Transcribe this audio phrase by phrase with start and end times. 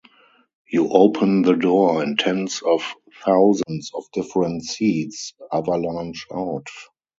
[0.67, 2.81] You open the door and tens of
[3.23, 6.65] thousands of different seeds avalanche out.